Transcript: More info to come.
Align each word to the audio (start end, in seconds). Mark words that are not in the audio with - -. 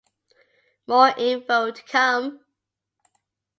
More 0.87 1.13
info 1.15 1.69
to 1.69 1.83
come. 1.83 2.43